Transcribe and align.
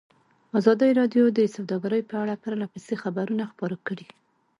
ازادي 0.59 0.89
راډیو 0.99 1.25
د 1.37 1.39
سوداګري 1.55 2.01
په 2.09 2.15
اړه 2.23 2.41
پرله 2.43 2.67
پسې 2.73 2.93
خبرونه 3.03 3.43
خپاره 3.51 3.75
کړي. 3.87 4.07